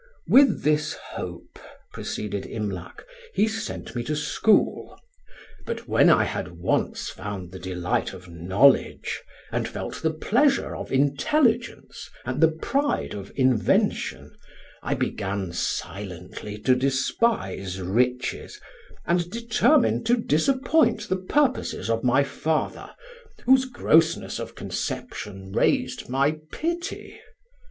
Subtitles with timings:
[0.27, 1.59] "With this hope,"
[1.93, 3.05] proceeded Imlac,
[3.35, 4.99] "he sent me to school.
[5.67, 10.91] But when I had once found the delight of knowledge, and felt the pleasure of
[10.91, 14.35] intelligence and the pride of invention,
[14.81, 18.59] I began silently to despise riches,
[19.05, 22.89] and determined to disappoint the purposes of my father,
[23.45, 27.21] whose grossness of conception raised my pity.